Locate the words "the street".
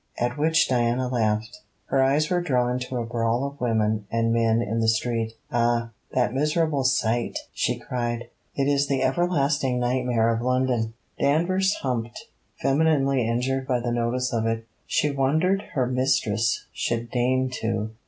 4.79-5.33